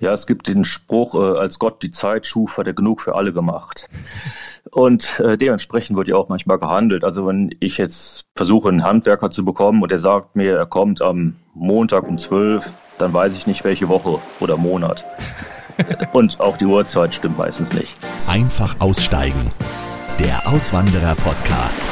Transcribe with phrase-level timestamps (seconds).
[0.00, 3.16] Ja, es gibt den Spruch, äh, als Gott die Zeit schuf, hat er genug für
[3.16, 3.88] alle gemacht.
[4.70, 7.02] Und äh, dementsprechend wird ja auch manchmal gehandelt.
[7.02, 11.02] Also wenn ich jetzt versuche, einen Handwerker zu bekommen und er sagt mir, er kommt
[11.02, 15.04] am Montag um zwölf, dann weiß ich nicht, welche Woche oder Monat.
[16.12, 17.96] und auch die Uhrzeit stimmt meistens nicht.
[18.28, 19.50] Einfach aussteigen.
[20.20, 21.84] Der Auswanderer-Podcast.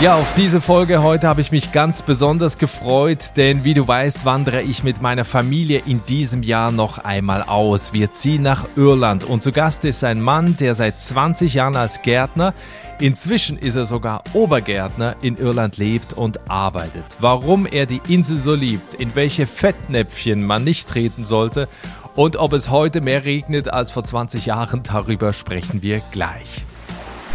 [0.00, 4.24] Ja, auf diese Folge heute habe ich mich ganz besonders gefreut, denn wie du weißt,
[4.24, 7.92] wandere ich mit meiner Familie in diesem Jahr noch einmal aus.
[7.92, 12.00] Wir ziehen nach Irland und zu Gast ist ein Mann, der seit 20 Jahren als
[12.02, 12.54] Gärtner,
[13.00, 17.04] inzwischen ist er sogar Obergärtner, in Irland lebt und arbeitet.
[17.18, 21.68] Warum er die Insel so liebt, in welche Fettnäpfchen man nicht treten sollte
[22.14, 26.64] und ob es heute mehr regnet als vor 20 Jahren, darüber sprechen wir gleich.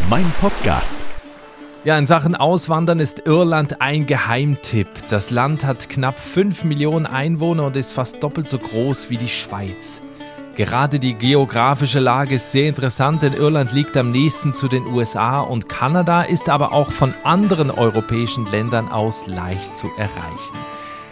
[0.09, 1.03] Mein Podcast
[1.83, 4.87] ja, in Sachen Auswandern ist Irland ein Geheimtipp.
[5.09, 9.27] Das Land hat knapp 5 Millionen Einwohner und ist fast doppelt so groß wie die
[9.27, 10.01] Schweiz.
[10.55, 15.41] Gerade die geografische Lage ist sehr interessant, denn Irland liegt am nächsten zu den USA
[15.41, 20.57] und Kanada ist aber auch von anderen europäischen Ländern aus leicht zu erreichen.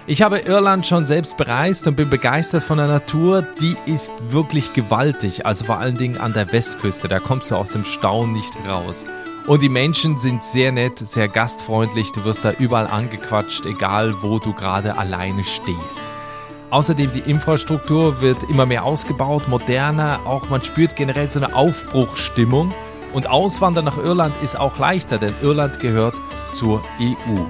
[0.07, 3.45] Ich habe Irland schon selbst bereist und bin begeistert von der Natur.
[3.59, 7.07] Die ist wirklich gewaltig, also vor allen Dingen an der Westküste.
[7.07, 9.05] Da kommst du aus dem Staunen nicht raus.
[9.51, 12.13] Und die Menschen sind sehr nett, sehr gastfreundlich.
[12.13, 16.13] Du wirst da überall angequatscht, egal wo du gerade alleine stehst.
[16.69, 20.21] Außerdem die Infrastruktur wird immer mehr ausgebaut, moderner.
[20.23, 22.73] Auch man spürt generell so eine Aufbruchstimmung.
[23.11, 26.15] Und Auswandern nach Irland ist auch leichter, denn Irland gehört
[26.53, 27.41] zur EU.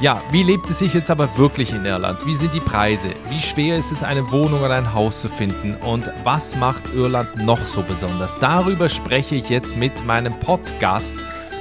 [0.00, 2.24] Ja, wie lebt es sich jetzt aber wirklich in Irland?
[2.24, 3.08] Wie sind die Preise?
[3.28, 5.74] Wie schwer ist es, eine Wohnung oder ein Haus zu finden?
[5.74, 8.34] Und was macht Irland noch so besonders?
[8.40, 11.14] Darüber spreche ich jetzt mit meinem Podcast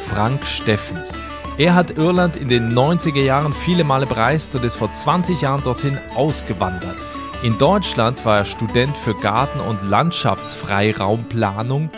[0.09, 1.17] Frank Steffens.
[1.57, 5.63] Er hat Irland in den 90er Jahren viele Male bereist und ist vor 20 Jahren
[5.63, 6.97] dorthin ausgewandert.
[7.43, 11.89] In Deutschland war er Student für Garten- und Landschaftsfreiraumplanung.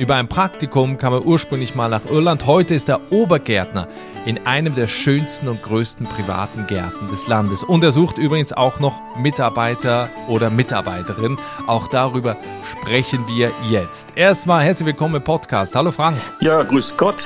[0.00, 2.46] Über ein Praktikum kam er ursprünglich mal nach Irland.
[2.46, 3.86] Heute ist er Obergärtner
[4.24, 7.62] in einem der schönsten und größten privaten Gärten des Landes.
[7.62, 11.36] Und er sucht übrigens auch noch Mitarbeiter oder Mitarbeiterin.
[11.66, 14.08] Auch darüber sprechen wir jetzt.
[14.16, 15.74] Erstmal herzlich willkommen im Podcast.
[15.74, 16.16] Hallo Frank.
[16.40, 17.20] Ja, grüß Gott.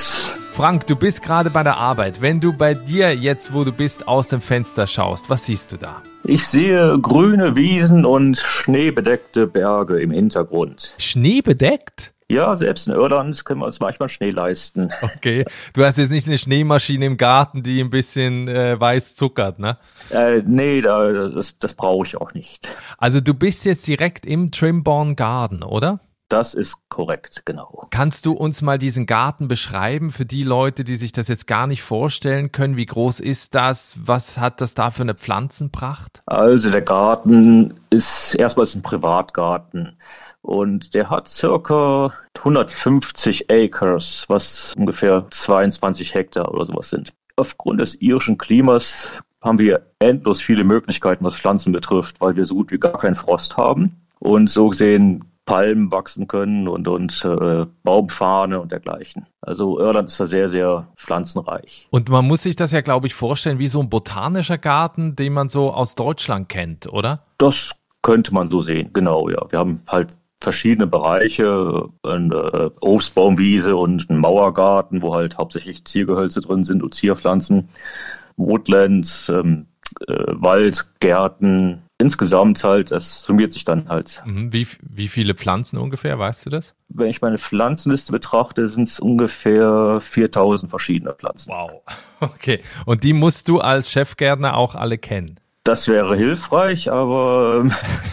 [0.51, 2.21] Frank, du bist gerade bei der Arbeit.
[2.21, 5.77] Wenn du bei dir jetzt, wo du bist, aus dem Fenster schaust, was siehst du
[5.77, 6.01] da?
[6.25, 10.93] Ich sehe grüne Wiesen und schneebedeckte Berge im Hintergrund.
[10.97, 12.14] Schneebedeckt?
[12.29, 14.91] Ja, selbst in Irland können wir uns manchmal Schnee leisten.
[15.17, 15.45] Okay.
[15.73, 19.77] Du hast jetzt nicht eine Schneemaschine im Garten, die ein bisschen äh, weiß zuckert, ne?
[20.09, 22.67] Äh, nee, da, das, das brauche ich auch nicht.
[22.97, 25.99] Also du bist jetzt direkt im Trimborn Garden, oder?
[26.27, 27.87] Das ist korrekt, genau.
[27.91, 31.67] Kannst du uns mal diesen Garten beschreiben für die Leute, die sich das jetzt gar
[31.67, 32.77] nicht vorstellen können?
[32.77, 33.97] Wie groß ist das?
[34.03, 36.23] Was hat das da für eine Pflanzenpracht?
[36.25, 39.97] Also der Garten ist erstmal ein Privatgarten.
[40.45, 47.13] Und der hat circa 150 Acres, was ungefähr 22 Hektar oder sowas sind.
[47.35, 49.09] Aufgrund des irischen Klimas
[49.41, 53.15] haben wir endlos viele Möglichkeiten, was Pflanzen betrifft, weil wir so gut wie gar keinen
[53.15, 54.05] Frost haben.
[54.19, 59.25] Und so gesehen Palmen wachsen können und, und äh, Baumfahne und dergleichen.
[59.41, 61.87] Also Irland ist da sehr, sehr pflanzenreich.
[61.89, 65.33] Und man muss sich das ja, glaube ich, vorstellen wie so ein botanischer Garten, den
[65.33, 67.23] man so aus Deutschland kennt, oder?
[67.39, 67.71] Das
[68.03, 69.43] könnte man so sehen, genau, ja.
[69.49, 70.09] Wir haben halt
[70.45, 77.69] verschiedene Bereiche, eine Obstbaumwiese und ein Mauergarten, wo halt hauptsächlich Ziergehölze drin sind und Zierpflanzen,
[78.37, 79.65] Woodlands, ähm,
[80.07, 81.81] äh, Waldgärten.
[81.97, 84.21] Insgesamt halt, das summiert sich dann halt.
[84.25, 84.53] Mhm.
[84.53, 86.75] Wie, wie viele Pflanzen ungefähr, weißt du das?
[86.89, 91.49] Wenn ich meine Pflanzenliste betrachte, sind es ungefähr 4000 verschiedene Pflanzen.
[91.49, 91.81] Wow.
[92.21, 92.61] Okay.
[92.85, 95.39] Und die musst du als Chefgärtner auch alle kennen?
[95.65, 97.71] Das wäre hilfreich, aber ähm,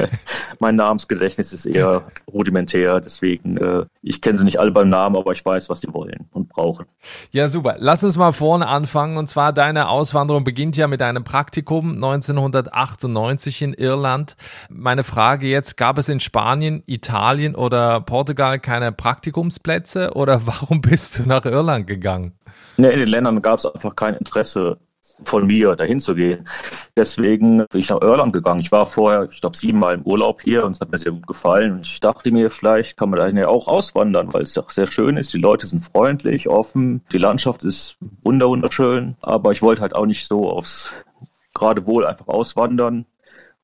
[0.59, 2.99] mein Namensgedächtnis ist eher rudimentär.
[3.03, 6.31] Deswegen, äh, ich kenne sie nicht alle beim Namen, aber ich weiß, was sie wollen
[6.33, 6.87] und brauchen.
[7.31, 7.77] Ja, super.
[7.79, 9.19] Lass uns mal vorne anfangen.
[9.19, 14.35] Und zwar deine Auswanderung beginnt ja mit einem Praktikum 1998 in Irland.
[14.71, 21.19] Meine Frage jetzt, gab es in Spanien, Italien oder Portugal keine Praktikumsplätze oder warum bist
[21.19, 22.33] du nach Irland gegangen?
[22.79, 24.79] Nee, in den Ländern gab es einfach kein Interesse
[25.25, 26.49] von mir, dahin zu gehen.
[26.97, 28.61] Deswegen bin ich nach Irland gegangen.
[28.61, 31.27] Ich war vorher, ich glaube, siebenmal im Urlaub hier und es hat mir sehr gut
[31.27, 31.73] gefallen.
[31.73, 34.87] Und ich dachte mir, vielleicht kann man dahin ja auch auswandern, weil es doch sehr
[34.87, 35.33] schön ist.
[35.33, 39.17] Die Leute sind freundlich, offen, die Landschaft ist wunderschön.
[39.21, 40.93] Aber ich wollte halt auch nicht so aufs
[41.55, 43.07] geradewohl einfach auswandern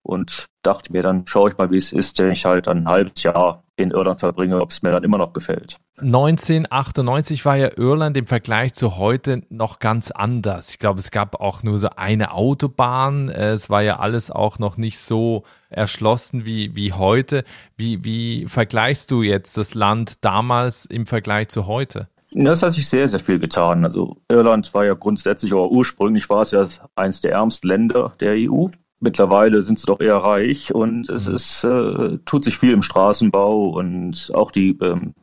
[0.02, 3.22] und dachte mir, dann schaue ich mal, wie es ist, wenn ich halt ein halbes
[3.22, 5.78] Jahr in Irland verbringe, ob es mir dann immer noch gefällt.
[5.98, 10.70] 1998 war ja Irland im Vergleich zu heute noch ganz anders.
[10.70, 13.28] Ich glaube, es gab auch nur so eine Autobahn.
[13.28, 17.44] Es war ja alles auch noch nicht so erschlossen wie, wie heute.
[17.76, 22.08] Wie, wie vergleichst du jetzt das Land damals im Vergleich zu heute?
[22.30, 23.84] Das hat sich sehr, sehr viel getan.
[23.84, 28.34] Also Irland war ja grundsätzlich, oder ursprünglich war es ja eines der ärmsten Länder der
[28.36, 28.66] EU.
[29.00, 31.34] Mittlerweile sind sie doch eher reich und es mhm.
[31.34, 35.14] ist, äh, tut sich viel im Straßenbau und auch die ähm,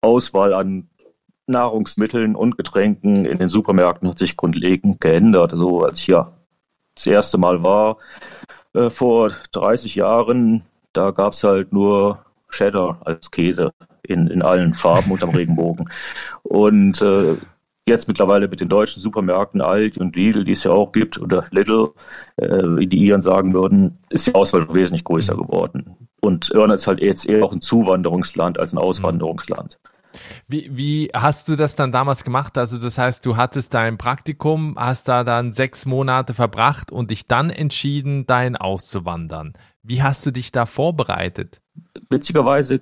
[0.00, 0.88] Auswahl an
[1.46, 5.52] Nahrungsmitteln und Getränken in den Supermärkten hat sich grundlegend geändert.
[5.52, 6.32] Also als ich ja
[6.94, 7.98] das erste Mal war,
[8.74, 13.72] äh, vor 30 Jahren, da gab es halt nur Cheddar als Käse
[14.02, 15.88] in, in allen Farben unterm Regenbogen.
[16.42, 17.36] Und äh,
[17.88, 21.46] jetzt mittlerweile mit den deutschen Supermärkten Aldi und Lidl, die es ja auch gibt, oder
[21.50, 21.90] Lidl,
[22.36, 25.96] äh, wie die Iren sagen würden, ist die Auswahl wesentlich größer geworden.
[26.20, 29.78] Und Irland ist halt jetzt eher auch ein Zuwanderungsland als ein Auswanderungsland.
[30.46, 32.58] Wie, wie hast du das dann damals gemacht?
[32.58, 37.26] Also das heißt, du hattest dein Praktikum, hast da dann sechs Monate verbracht und dich
[37.26, 39.54] dann entschieden, dahin auszuwandern.
[39.82, 41.60] Wie hast du dich da vorbereitet?
[42.10, 42.80] Witzigerweise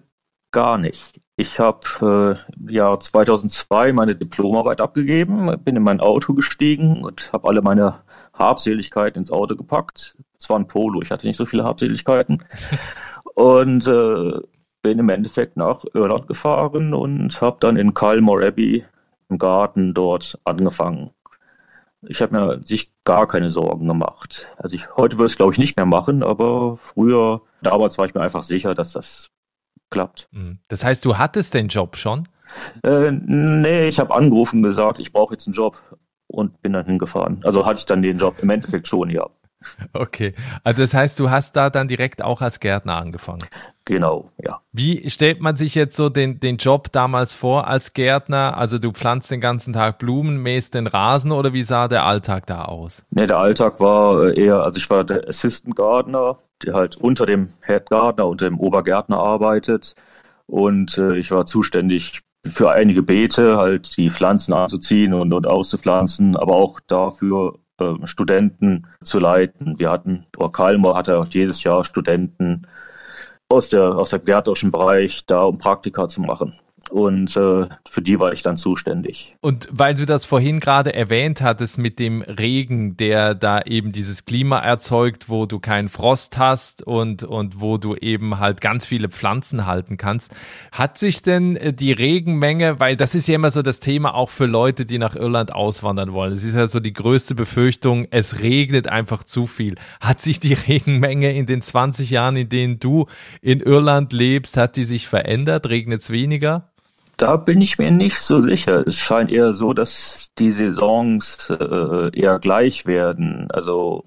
[0.51, 1.20] gar nicht.
[1.41, 2.37] Ich habe
[2.69, 8.01] äh, Jahr 2002 meine Diplomarbeit abgegeben, bin in mein Auto gestiegen und habe alle meine
[8.35, 10.19] Habseligkeiten ins Auto gepackt.
[10.39, 12.45] Es war ein Polo, ich hatte nicht so viele Habseligkeiten.
[13.35, 14.33] und äh,
[14.83, 18.85] bin im Endeffekt nach Irland gefahren und habe dann in Calmore Abbey
[19.31, 21.09] im Garten dort angefangen.
[22.03, 24.47] Ich habe mir sich gar keine Sorgen gemacht.
[24.59, 28.05] Also ich, heute würde ich es glaube ich nicht mehr machen, aber früher, damals war
[28.05, 29.31] ich mir einfach sicher, dass das
[29.91, 30.29] klappt.
[30.33, 30.59] Mhm.
[30.69, 32.29] Das heißt, du hattest den Job schon?
[32.83, 35.83] Äh, nee, ich habe angerufen und gesagt, ich brauche jetzt einen Job
[36.27, 37.41] und bin dann hingefahren.
[37.45, 39.29] Also hatte ich dann den Job im Endeffekt schon, ja.
[39.93, 40.35] Okay,
[40.65, 43.47] also das heißt, du hast da dann direkt auch als Gärtner angefangen.
[43.85, 44.61] Genau, ja.
[44.73, 48.57] Wie stellt man sich jetzt so den, den Job damals vor als Gärtner?
[48.57, 52.47] Also du pflanzt den ganzen Tag Blumen, mähst den Rasen oder wie sah der Alltag
[52.47, 53.05] da aus?
[53.11, 57.27] Ne, der Alltag war äh, eher, also ich war der Assistant Gardener, der halt unter
[57.27, 59.95] dem Head Gardener und dem Obergärtner arbeitet.
[60.47, 66.37] Und äh, ich war zuständig für einige Beete, halt die Pflanzen anzuziehen und, und auszupflanzen,
[66.37, 69.79] aber auch dafür, äh, Studenten zu leiten.
[69.79, 72.67] Wir hatten, Kalmar hatte auch jedes Jahr Studenten
[73.49, 76.55] aus der, aus der gärtnerischen Bereich da, um Praktika zu machen
[76.91, 79.37] und äh, für die war ich dann zuständig.
[79.41, 84.25] Und weil du das vorhin gerade erwähnt hattest mit dem Regen, der da eben dieses
[84.25, 89.09] Klima erzeugt, wo du keinen Frost hast und, und wo du eben halt ganz viele
[89.09, 90.35] Pflanzen halten kannst,
[90.73, 94.31] hat sich denn äh, die Regenmenge, weil das ist ja immer so das Thema auch
[94.31, 96.33] für Leute, die nach Irland auswandern wollen.
[96.33, 99.77] Es ist ja so die größte Befürchtung, es regnet einfach zu viel.
[100.01, 103.07] Hat sich die Regenmenge in den 20 Jahren, in denen du
[103.41, 105.69] in Irland lebst, hat die sich verändert?
[105.69, 106.71] Regnet es weniger?
[107.21, 108.87] Da bin ich mir nicht so sicher.
[108.87, 113.47] Es scheint eher so, dass die Saisons äh, eher gleich werden.
[113.51, 114.07] Also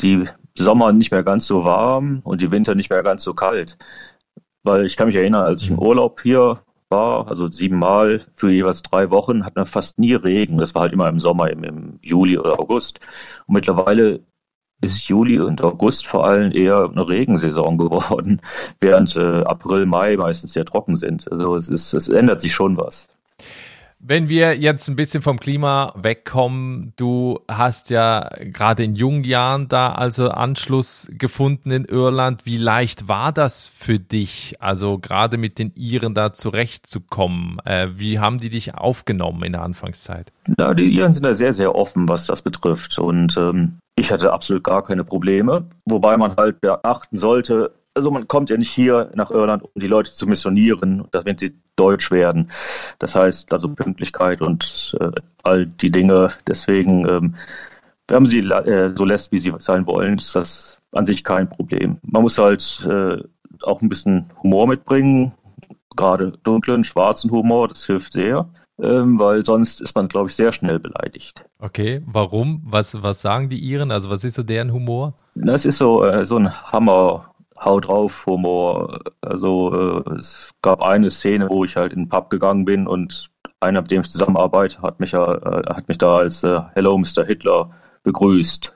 [0.00, 3.78] die Sommer nicht mehr ganz so warm und die Winter nicht mehr ganz so kalt.
[4.62, 5.82] Weil ich kann mich erinnern, als ich im mhm.
[5.82, 10.58] Urlaub hier war, also siebenmal für jeweils drei Wochen, hat man fast nie Regen.
[10.58, 13.00] Das war halt immer im Sommer, im, im Juli oder August.
[13.46, 14.20] Und mittlerweile
[14.80, 18.40] ist Juli und August vor allem eher eine Regensaison geworden,
[18.80, 21.30] während äh, April, Mai meistens sehr trocken sind.
[21.30, 23.08] Also es ist, es ändert sich schon was.
[24.02, 29.68] Wenn wir jetzt ein bisschen vom Klima wegkommen, du hast ja gerade in jungen Jahren
[29.68, 32.46] da also Anschluss gefunden in Irland.
[32.46, 37.58] Wie leicht war das für dich, also gerade mit den Iren da zurechtzukommen?
[37.66, 40.32] Äh, wie haben die dich aufgenommen in der Anfangszeit?
[40.56, 42.98] Na, die Iren sind da sehr, sehr offen, was das betrifft.
[42.98, 48.26] Und ähm, ich hatte absolut gar keine Probleme, wobei man halt beachten sollte, also man
[48.26, 52.50] kommt ja nicht hier nach Irland, um die Leute zu missionieren, wenn sie deutsch werden.
[52.98, 55.10] Das heißt also Pünktlichkeit und äh,
[55.42, 56.28] all die Dinge.
[56.46, 57.34] Deswegen, ähm,
[58.08, 61.48] wenn man sie äh, so lässt, wie sie sein wollen, ist das an sich kein
[61.48, 61.98] Problem.
[62.02, 63.18] Man muss halt äh,
[63.62, 65.32] auch ein bisschen Humor mitbringen,
[65.94, 68.48] gerade dunklen, schwarzen Humor, das hilft sehr
[68.82, 71.44] ähm, weil sonst ist man, glaube ich, sehr schnell beleidigt.
[71.58, 72.62] Okay, warum?
[72.64, 73.90] Was, was sagen die Iren?
[73.90, 75.14] Also was ist so deren Humor?
[75.34, 77.26] Das ist so, äh, so ein Hammer.
[77.58, 79.00] Hau drauf Humor.
[79.20, 83.30] Also äh, es gab eine Szene, wo ich halt in den Pub gegangen bin und
[83.60, 86.96] einer, mit dem ich zusammenarbeite, hat mich ja, äh, hat mich da als äh, Hello
[86.96, 87.24] Mr.
[87.26, 87.70] Hitler
[88.02, 88.72] begrüßt.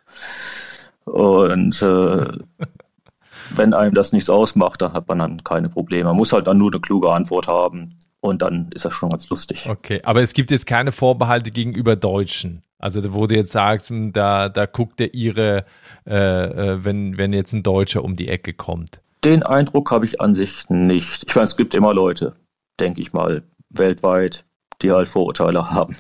[1.06, 2.26] Und äh,
[3.56, 6.04] wenn einem das nichts ausmacht, dann hat man dann keine Probleme.
[6.04, 7.88] Man muss halt dann nur eine kluge Antwort haben.
[8.25, 9.66] Und dann ist das schon ganz lustig.
[9.69, 12.62] Okay, aber es gibt jetzt keine Vorbehalte gegenüber Deutschen.
[12.78, 15.66] Also wo du jetzt sagst, hm, da, da guckt er ihre,
[16.07, 19.02] äh, äh, wenn, wenn jetzt ein Deutscher um die Ecke kommt.
[19.25, 21.25] Den Eindruck habe ich an sich nicht.
[21.28, 22.35] Ich meine, es gibt immer Leute,
[22.81, 24.47] denke ich mal, weltweit,
[24.81, 25.95] die halt Vorurteile haben.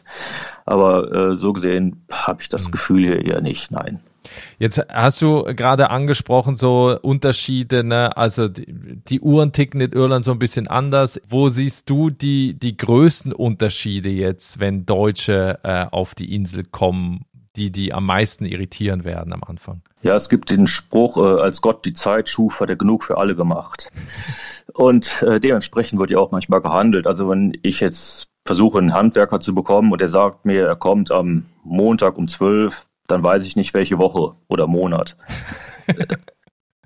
[0.64, 2.72] Aber äh, so gesehen habe ich das mhm.
[2.72, 4.00] Gefühl hier eher nicht, nein.
[4.58, 8.16] Jetzt hast du gerade angesprochen, so Unterschiede, ne?
[8.16, 11.20] also die, die, Uhren ticken in Irland so ein bisschen anders.
[11.28, 17.24] Wo siehst du die, die größten Unterschiede jetzt, wenn Deutsche äh, auf die Insel kommen,
[17.56, 19.82] die, die am meisten irritieren werden am Anfang?
[20.02, 23.18] Ja, es gibt den Spruch, äh, als Gott die Zeit schuf, hat er genug für
[23.18, 23.90] alle gemacht.
[24.72, 27.06] Und äh, dementsprechend wird ja auch manchmal gehandelt.
[27.06, 31.10] Also wenn ich jetzt versuche, einen Handwerker zu bekommen und er sagt mir, er kommt
[31.10, 35.16] am Montag um zwölf, dann weiß ich nicht, welche Woche oder Monat.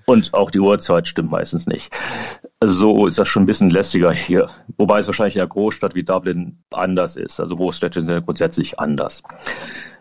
[0.07, 1.95] Und auch die Uhrzeit stimmt meistens nicht.
[2.61, 4.49] Also so ist das schon ein bisschen lästiger hier.
[4.79, 7.39] Wobei es wahrscheinlich in einer Großstadt wie Dublin anders ist.
[7.39, 9.23] Also Großstädte sind ja grundsätzlich anders.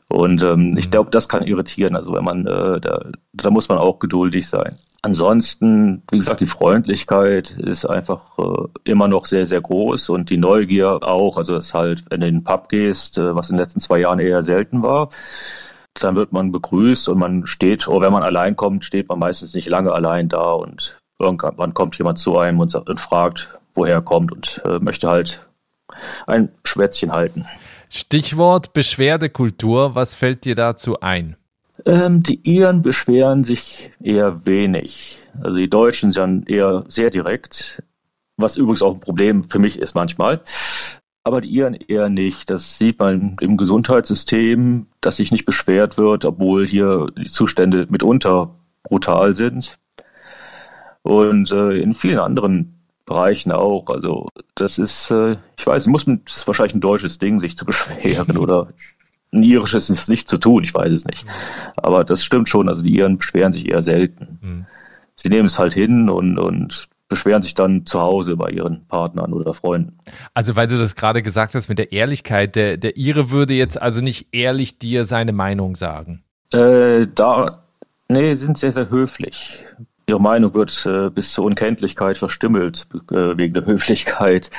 [0.08, 0.92] Und ähm, ich mhm.
[0.92, 1.98] glaube, das kann irritieren.
[1.98, 4.78] Also wenn man, äh, da, da muss man auch geduldig sein.
[5.02, 10.38] Ansonsten, wie gesagt, die Freundlichkeit ist einfach äh, immer noch sehr, sehr groß und die
[10.38, 11.38] Neugier auch.
[11.38, 14.00] Also das halt, wenn du in den Pub gehst, äh, was in den letzten zwei
[14.00, 15.10] Jahren eher selten war,
[16.00, 19.54] dann wird man begrüßt und man steht, oder wenn man allein kommt, steht man meistens
[19.54, 23.96] nicht lange allein da und irgendwann kommt jemand zu einem und, sagt, und fragt, woher
[23.96, 25.46] er kommt und äh, möchte halt
[26.26, 27.46] ein Schwätzchen halten.
[27.90, 31.38] Stichwort Beschwerdekultur, was fällt dir dazu ein?
[31.86, 35.20] Ähm, die Iren beschweren sich eher wenig.
[35.42, 37.84] Also die Deutschen sind eher sehr direkt,
[38.36, 40.42] was übrigens auch ein Problem für mich ist manchmal
[41.28, 42.50] aber die Iren eher nicht.
[42.50, 48.56] Das sieht man im Gesundheitssystem, dass sich nicht beschwert wird, obwohl hier die Zustände mitunter
[48.84, 49.78] brutal sind.
[51.04, 53.88] Und äh, in vielen anderen Bereichen auch.
[53.88, 57.66] Also das ist, äh, ich weiß, muss das ist wahrscheinlich ein deutsches Ding, sich zu
[57.68, 58.70] beschweren oder
[59.34, 61.26] ein irisches ist nicht zu tun, ich weiß es nicht.
[61.76, 64.40] Aber das stimmt schon, also die Iren beschweren sich eher selten.
[64.42, 64.66] Mhm.
[65.16, 69.34] Sie nehmen es halt hin und, und beschweren sich dann zu Hause bei ihren Partnern
[69.34, 69.98] oder Freunden.
[70.34, 73.82] Also weil du das gerade gesagt hast mit der Ehrlichkeit, der, der Ire würde jetzt
[73.82, 76.24] also nicht ehrlich dir seine Meinung sagen.
[76.52, 77.64] Äh, da,
[78.10, 79.64] nee, sind sehr, sehr höflich.
[80.10, 84.52] Ihre Meinung wird äh, bis zur Unkenntlichkeit verstümmelt äh, wegen der Höflichkeit.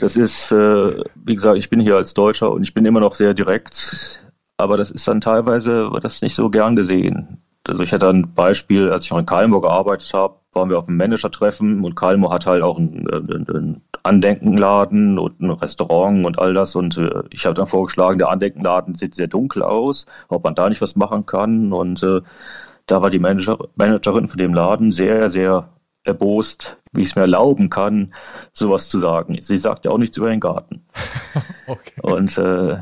[0.00, 3.14] Das ist, äh, wie gesagt, ich bin hier als Deutscher und ich bin immer noch
[3.14, 4.20] sehr direkt,
[4.56, 7.40] aber das ist dann teilweise wird das nicht so gern gesehen.
[7.64, 10.88] Also ich hatte ein Beispiel, als ich noch in Kalmburg gearbeitet habe, waren wir auf
[10.88, 16.54] einem Manager-Treffen und Kalmo hat halt auch einen, einen Andenkenladen und ein Restaurant und all
[16.54, 16.74] das.
[16.74, 20.68] Und äh, ich habe dann vorgeschlagen, der Andenkenladen sieht sehr dunkel aus, ob man da
[20.68, 21.72] nicht was machen kann.
[21.72, 22.20] Und äh,
[22.86, 25.68] da war die Manager, Managerin von dem Laden sehr, sehr
[26.04, 28.14] erbost, wie ich es mir erlauben kann,
[28.52, 29.36] sowas zu sagen.
[29.40, 30.86] Sie sagt ja auch nichts über den Garten.
[31.66, 32.00] okay.
[32.02, 32.78] Und äh,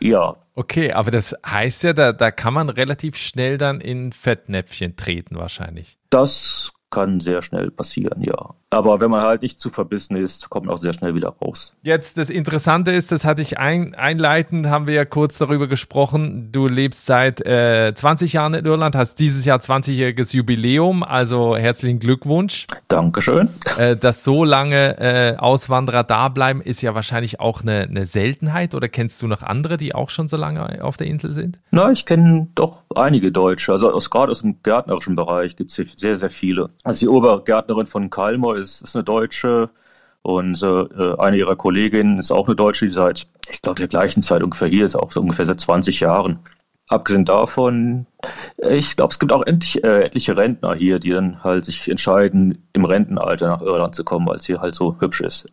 [0.00, 4.96] ja, Okay, aber das heißt ja, da, da kann man relativ schnell dann in Fettnäpfchen
[4.96, 5.98] treten wahrscheinlich.
[6.08, 8.54] Das kann sehr schnell passieren, ja.
[8.70, 11.72] Aber wenn man halt nicht zu verbissen ist, kommt man auch sehr schnell wieder raus.
[11.82, 16.50] Jetzt das Interessante ist, das hatte ich ein, einleitend, haben wir ja kurz darüber gesprochen.
[16.50, 22.00] Du lebst seit äh, 20 Jahren in Irland, hast dieses Jahr 20-jähriges Jubiläum, also herzlichen
[22.00, 22.66] Glückwunsch.
[22.88, 23.50] Dankeschön.
[23.78, 28.74] Äh, dass so lange äh, Auswanderer da bleiben, ist ja wahrscheinlich auch eine, eine Seltenheit.
[28.74, 31.60] Oder kennst du noch andere, die auch schon so lange auf der Insel sind?
[31.70, 33.72] Na, ich kenne doch einige Deutsche.
[33.72, 36.70] Also aus, gerade aus dem gärtnerischen Bereich gibt es sehr, sehr viele.
[36.86, 39.70] Also die Obergärtnerin von Kalmar ist, ist eine Deutsche
[40.22, 44.22] und äh, eine ihrer Kolleginnen ist auch eine Deutsche, die seit, ich glaube, der gleichen
[44.22, 46.38] Zeit ungefähr hier ist, auch so ungefähr seit 20 Jahren.
[46.86, 48.06] Abgesehen davon,
[48.58, 52.66] ich glaube, es gibt auch endlich, äh, etliche Rentner hier, die dann halt sich entscheiden,
[52.72, 55.46] im Rentenalter nach Irland zu kommen, weil es hier halt so hübsch ist.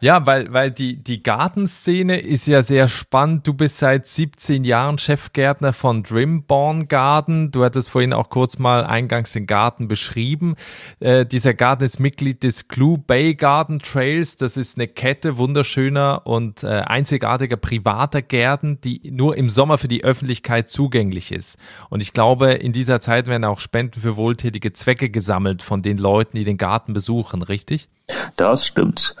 [0.00, 3.46] Ja, weil, weil die, die Gartenszene ist ja sehr spannend.
[3.46, 7.52] Du bist seit 17 Jahren Chefgärtner von Drimborn Garden.
[7.52, 10.56] Du hattest vorhin auch kurz mal eingangs den Garten beschrieben.
[10.98, 14.36] Äh, dieser Garten ist Mitglied des Clue Bay Garden Trails.
[14.36, 19.88] Das ist eine Kette wunderschöner und äh, einzigartiger privater Gärten, die nur im Sommer für
[19.88, 21.58] die Öffentlichkeit zugänglich ist.
[21.90, 22.19] Und ich glaube,
[22.60, 26.58] in dieser Zeit werden auch Spenden für wohltätige Zwecke gesammelt von den Leuten, die den
[26.58, 27.88] Garten besuchen, richtig?
[28.36, 29.14] Das stimmt.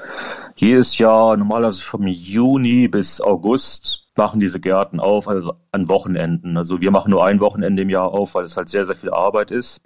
[0.56, 6.58] Jedes Jahr, normalerweise vom Juni bis August, machen diese Gärten auf, also an Wochenenden.
[6.58, 9.10] Also wir machen nur ein Wochenende im Jahr auf, weil es halt sehr, sehr viel
[9.10, 9.80] Arbeit ist.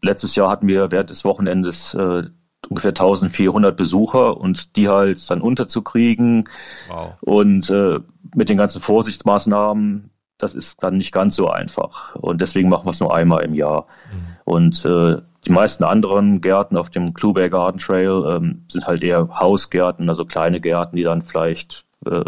[0.00, 2.24] Letztes Jahr hatten wir während des Wochenendes äh,
[2.68, 6.48] ungefähr 1400 Besucher und die halt dann unterzukriegen
[6.88, 7.14] wow.
[7.22, 7.98] und äh,
[8.34, 12.14] mit den ganzen Vorsichtsmaßnahmen, das ist dann nicht ganz so einfach.
[12.16, 13.86] Und deswegen machen wir es nur einmal im Jahr.
[14.12, 14.36] Mhm.
[14.44, 19.28] Und äh, die meisten anderen Gärten auf dem Clueberg Garden Trail ähm, sind halt eher
[19.38, 22.22] Hausgärten, also kleine Gärten, die dann vielleicht äh,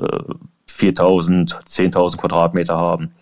[0.66, 3.14] 4000, 10.000 Quadratmeter haben.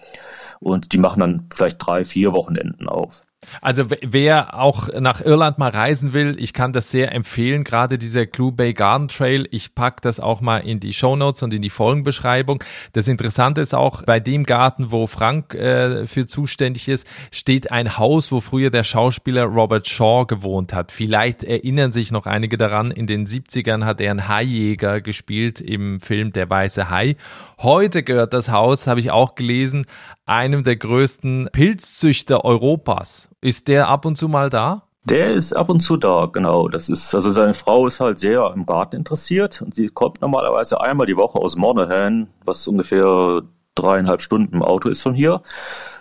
[0.61, 3.23] Und die machen dann vielleicht drei, vier Wochenenden auf.
[3.61, 8.25] Also wer auch nach Irland mal reisen will, ich kann das sehr empfehlen, gerade dieser
[8.27, 9.49] Glue Bay Garden Trail.
[9.51, 12.63] Ich pack das auch mal in die Show Notes und in die Folgenbeschreibung.
[12.93, 17.99] Das Interessante ist auch, bei dem Garten, wo Frank äh, für zuständig ist, steht ein
[17.99, 20.93] Haus, wo früher der Schauspieler Robert Shaw gewohnt hat.
[20.93, 26.01] Vielleicht erinnern sich noch einige daran, in den 70ern hat er einen Haijäger gespielt im
[26.01, 27.17] Film Der Weiße Hai.
[27.59, 29.87] Heute gehört das Haus, habe ich auch gelesen,
[30.33, 33.29] einem der größten Pilzzüchter Europas.
[33.41, 34.83] Ist der ab und zu mal da?
[35.05, 36.69] Der ist ab und zu da, genau.
[36.69, 40.81] Das ist, also seine Frau ist halt sehr im Garten interessiert und sie kommt normalerweise
[40.81, 43.43] einmal die Woche aus Monaghan, was ungefähr
[43.75, 45.43] dreieinhalb Stunden im Auto ist von hier,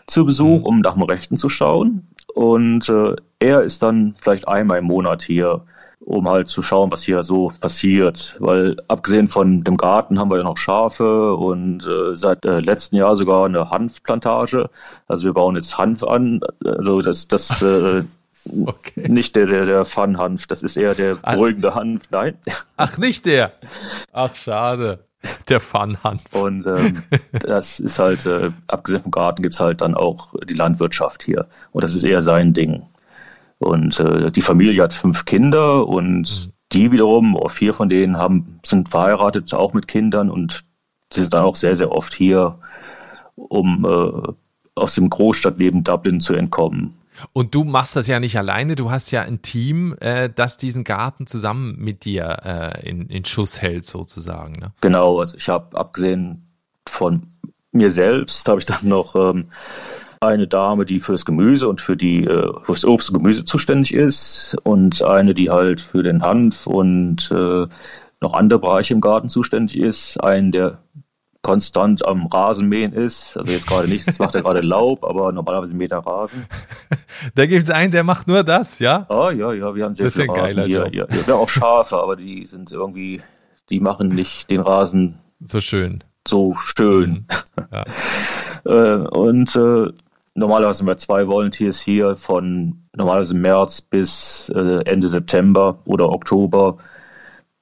[0.08, 0.66] zu Besuch, mhm.
[0.66, 2.08] um nach dem Rechten zu schauen.
[2.34, 5.66] Und äh, er ist dann vielleicht einmal im Monat hier
[6.04, 8.36] um halt zu schauen, was hier so passiert.
[8.40, 12.96] Weil abgesehen von dem Garten haben wir ja noch Schafe und äh, seit äh, letzten
[12.96, 14.70] Jahr sogar eine Hanfplantage.
[15.08, 16.42] Also wir bauen jetzt Hanf an.
[16.66, 18.04] Also das, das äh,
[18.66, 19.08] okay.
[19.08, 22.04] nicht der, der, der Fun-Hanf, das ist eher der beruhigende Hanf.
[22.10, 22.38] Nein.
[22.78, 23.54] Ach, nicht der.
[24.12, 25.00] Ach, schade.
[25.50, 26.22] Der Fun-Hanf.
[26.34, 31.22] Und ähm, das ist halt, äh, abgesehen vom Garten gibt's halt dann auch die Landwirtschaft
[31.22, 31.46] hier.
[31.72, 32.84] Und das ist eher sein Ding.
[33.62, 36.52] Und äh, die Familie hat fünf Kinder und mhm.
[36.72, 40.64] die wiederum, oh, vier von denen haben, sind verheiratet, auch mit Kindern und
[41.14, 42.58] die sind dann auch sehr, sehr oft hier,
[43.36, 44.34] um äh,
[44.74, 46.96] aus dem Großstadtleben Dublin zu entkommen.
[47.34, 50.84] Und du machst das ja nicht alleine, du hast ja ein Team, äh, das diesen
[50.84, 54.54] Garten zusammen mit dir äh, in, in Schuss hält, sozusagen.
[54.54, 54.72] Ne?
[54.82, 56.48] Genau, also ich habe abgesehen
[56.88, 57.28] von
[57.72, 59.52] mir selbst, habe ich dann noch ähm,
[60.22, 64.56] eine Dame, die fürs Gemüse und für die äh, fürs Obst und Gemüse zuständig ist
[64.64, 67.66] und eine, die halt für den Hanf und äh,
[68.22, 70.78] noch andere Bereiche im Garten zuständig ist, einen, der
[71.42, 73.36] konstant am Rasenmähen ist.
[73.36, 76.46] Also jetzt gerade nicht, jetzt macht er gerade Laub, aber normalerweise mäht er Rasen.
[77.36, 79.06] Da gibt es einen, der macht nur das, ja?
[79.08, 80.86] Ah, ja, ja, wir haben sehr das viel Rasen hier.
[80.86, 80.96] Job.
[80.96, 83.22] Ja, wir haben auch Schafe, aber die sind irgendwie,
[83.70, 86.04] die machen nicht den Rasen so schön.
[86.28, 87.10] So schön.
[87.10, 87.26] Mhm.
[87.72, 87.86] Ja.
[88.64, 89.88] Äh, und äh,
[90.34, 96.78] Normalerweise haben wir zwei Volunteers hier von normalerweise März bis äh, Ende September oder Oktober,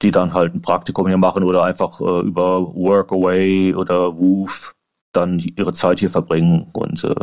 [0.02, 4.74] die dann halt ein Praktikum hier machen oder einfach äh, über Workaway oder Woof
[5.12, 6.68] dann ihre Zeit hier verbringen.
[6.72, 7.14] Und äh,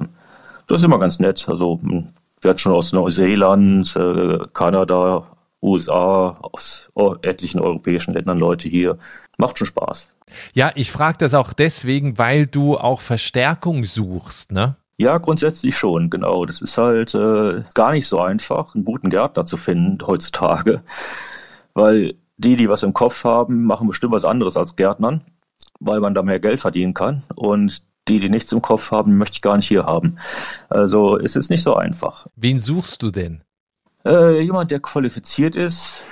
[0.67, 1.47] das ist immer ganz nett.
[1.47, 3.97] Also wir hatten schon aus Neuseeland,
[4.53, 5.23] Kanada,
[5.61, 6.89] USA, aus
[7.21, 8.97] etlichen europäischen Ländern Leute hier.
[9.37, 10.11] Macht schon Spaß.
[10.53, 14.75] Ja, ich frage das auch deswegen, weil du auch Verstärkung suchst, ne?
[14.97, 16.45] Ja, grundsätzlich schon, genau.
[16.45, 20.81] Das ist halt äh, gar nicht so einfach, einen guten Gärtner zu finden heutzutage,
[21.73, 25.21] weil die, die was im Kopf haben, machen bestimmt was anderes als Gärtnern,
[25.79, 27.23] weil man da mehr Geld verdienen kann.
[27.35, 30.17] Und die, die nichts im Kopf haben, möchte ich gar nicht hier haben.
[30.69, 32.27] Also es ist nicht so einfach.
[32.35, 33.43] Wen suchst du denn?
[34.05, 36.03] Äh, jemand, der qualifiziert ist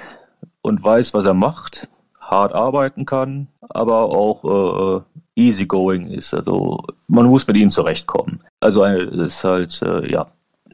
[0.61, 1.87] und weiß, was er macht,
[2.19, 6.33] hart arbeiten kann, aber auch äh, easygoing ist.
[6.33, 8.39] Also man muss mit ihnen zurechtkommen.
[8.59, 10.25] Also es ist halt äh, ja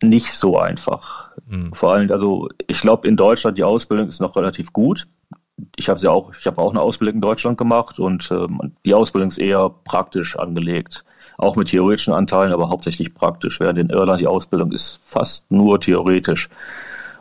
[0.01, 1.31] nicht so einfach.
[1.47, 1.73] Mhm.
[1.73, 5.07] Vor allem, also ich glaube in Deutschland die Ausbildung ist noch relativ gut.
[5.75, 8.47] Ich habe ja auch, ich habe auch eine Ausbildung in Deutschland gemacht und äh,
[8.85, 11.03] die Ausbildung ist eher praktisch angelegt.
[11.37, 15.79] Auch mit theoretischen Anteilen, aber hauptsächlich praktisch, während in Irland die Ausbildung ist fast nur
[15.79, 16.49] theoretisch.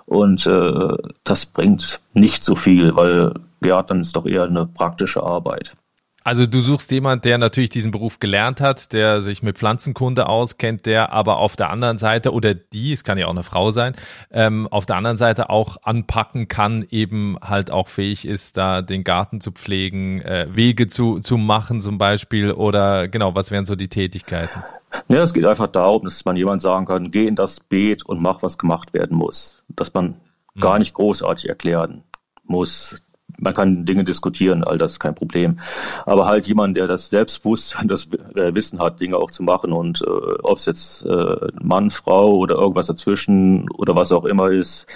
[0.06, 5.74] Und äh, das bringt nicht so viel, weil Gärtnern ist doch eher eine praktische Arbeit.
[6.22, 10.84] Also du suchst jemand, der natürlich diesen Beruf gelernt hat, der sich mit Pflanzenkunde auskennt,
[10.84, 13.94] der aber auf der anderen Seite oder die, es kann ja auch eine Frau sein,
[14.30, 19.02] ähm, auf der anderen Seite auch anpacken kann, eben halt auch fähig ist, da den
[19.02, 23.74] Garten zu pflegen, äh, Wege zu, zu machen zum Beispiel oder genau, was wären so
[23.74, 24.62] die Tätigkeiten?
[25.08, 28.20] Ja, es geht einfach darum, dass man jemand sagen kann, geh in das Beet und
[28.20, 29.62] mach, was gemacht werden muss.
[29.68, 30.16] Dass man
[30.54, 30.60] mhm.
[30.60, 32.02] gar nicht großartig erklären
[32.44, 33.00] muss
[33.40, 35.58] man kann Dinge diskutieren, all das ist kein Problem.
[36.06, 40.02] Aber halt jemand, der das Selbstbewusstsein, das äh, Wissen hat, Dinge auch zu machen und
[40.02, 40.06] äh,
[40.42, 44.86] ob es jetzt äh, Mann, Frau oder irgendwas dazwischen oder was auch immer ist,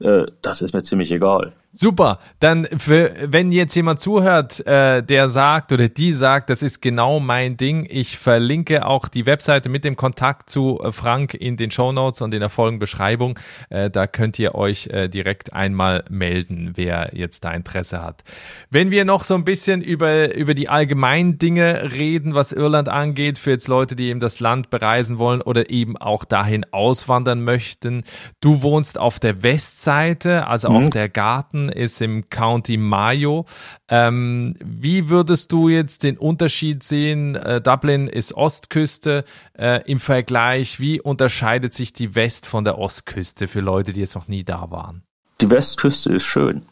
[0.00, 1.52] äh, das ist mir ziemlich egal.
[1.72, 2.18] Super.
[2.40, 7.20] Dann, für, wenn jetzt jemand zuhört, äh, der sagt oder die sagt, das ist genau
[7.20, 11.70] mein Ding, ich verlinke auch die Webseite mit dem Kontakt zu äh, Frank in den
[11.70, 13.38] Show Notes und in der Folgenbeschreibung.
[13.68, 18.24] Äh, da könnt ihr euch äh, direkt einmal melden, wer jetzt da Interesse hat.
[18.70, 23.38] Wenn wir noch so ein bisschen über, über die allgemeinen Dinge reden, was Irland angeht,
[23.38, 28.02] für jetzt Leute, die eben das Land bereisen wollen oder eben auch dahin auswandern möchten.
[28.40, 30.76] Du wohnst auf der Westseite, also mhm.
[30.76, 33.44] auf der Garten Boston ist im County Mayo.
[33.88, 37.34] Ähm, wie würdest du jetzt den Unterschied sehen?
[37.34, 39.24] Äh, Dublin ist Ostküste
[39.58, 40.80] äh, im Vergleich.
[40.80, 44.70] Wie unterscheidet sich die West von der Ostküste für Leute, die jetzt noch nie da
[44.70, 45.02] waren?
[45.40, 46.62] Die Westküste ist schön.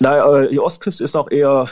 [0.00, 1.68] Naja, die Ostküste ist auch eher,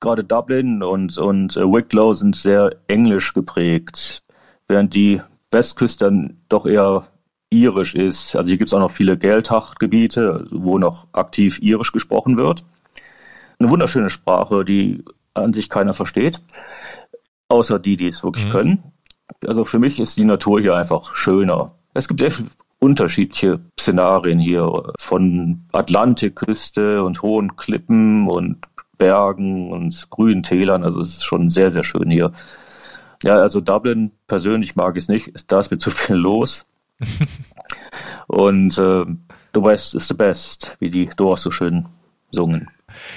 [0.00, 4.22] gerade Dublin und, und Wicklow sind sehr englisch geprägt,
[4.68, 5.20] während die
[5.50, 7.04] Westküste dann doch eher
[7.54, 8.36] irisch ist.
[8.36, 12.64] Also hier gibt es auch noch viele Geldhachtgebiete, wo noch aktiv irisch gesprochen wird.
[13.58, 16.40] Eine wunderschöne Sprache, die an sich keiner versteht,
[17.48, 18.50] außer die, die es wirklich mhm.
[18.50, 18.82] können.
[19.46, 21.72] Also für mich ist die Natur hier einfach schöner.
[21.94, 28.58] Es gibt sehr viele unterschiedliche Szenarien hier, von Atlantikküste und hohen Klippen und
[28.98, 30.84] Bergen und grünen Tälern.
[30.84, 32.32] Also es ist schon sehr, sehr schön hier.
[33.22, 35.50] Ja, also Dublin persönlich mag ich es nicht.
[35.50, 36.66] Da ist mir zu viel los.
[38.26, 39.04] Und äh,
[39.54, 41.86] The West is the best, wie die Doors so schön
[42.30, 42.68] sungen.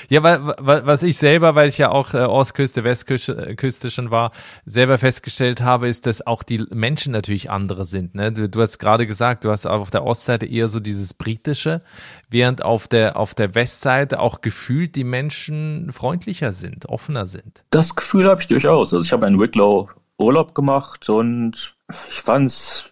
[0.10, 0.24] Ja,
[0.60, 4.32] was ich selber, weil ich ja auch äh, Ostküste, Westküste Küste schon war,
[4.66, 8.16] selber festgestellt habe, ist, dass auch die Menschen natürlich andere sind.
[8.16, 8.32] Ne?
[8.32, 11.82] Du, du hast gerade gesagt, du hast auf der Ostseite eher so dieses britische,
[12.30, 17.64] während auf der, auf der Westseite auch gefühlt die Menschen freundlicher sind, offener sind.
[17.70, 18.94] Das Gefühl habe ich durchaus.
[18.94, 21.76] Also ich habe in Wicklow Urlaub gemacht und
[22.10, 22.86] ich fand es